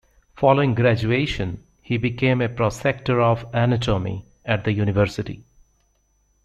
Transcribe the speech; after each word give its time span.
Following 0.35 0.73
graduation, 0.73 1.61
he 1.83 1.95
became 1.97 2.41
a 2.41 2.49
prosector 2.49 3.21
of 3.21 3.45
anatomy 3.53 4.25
at 4.43 4.63
the 4.63 4.71
university. 4.73 5.43